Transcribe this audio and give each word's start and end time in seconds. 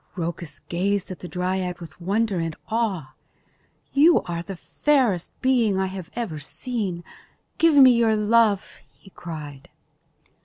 Rhoecus 0.15 0.61
gazed 0.61 1.11
at 1.11 1.19
the 1.19 1.27
dryad 1.27 1.79
with 1.79 2.01
wonder 2.01 2.39
and 2.39 2.55
awe. 2.69 3.13
"You 3.93 4.23
are 4.23 4.41
the 4.41 4.55
fairest 4.55 5.31
being 5.43 5.79
I 5.79 5.85
have 5.85 6.09
ever 6.15 6.39
seen. 6.39 7.03
Give 7.59 7.75
me 7.75 7.91
your 7.91 8.15
love," 8.15 8.79
he 8.89 9.11
cried. 9.11 9.69